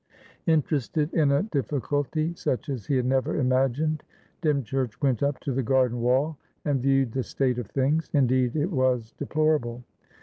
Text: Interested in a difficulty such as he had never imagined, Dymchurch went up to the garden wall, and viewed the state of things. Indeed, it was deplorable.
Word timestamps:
Interested 0.47 1.13
in 1.13 1.31
a 1.31 1.43
difficulty 1.43 2.33
such 2.33 2.69
as 2.69 2.87
he 2.87 2.95
had 2.95 3.05
never 3.05 3.35
imagined, 3.37 4.01
Dymchurch 4.41 4.99
went 4.99 5.21
up 5.21 5.39
to 5.41 5.51
the 5.51 5.61
garden 5.61 6.01
wall, 6.01 6.37
and 6.65 6.81
viewed 6.81 7.11
the 7.11 7.21
state 7.21 7.59
of 7.59 7.67
things. 7.67 8.09
Indeed, 8.11 8.55
it 8.55 8.71
was 8.71 9.11
deplorable. 9.19 9.83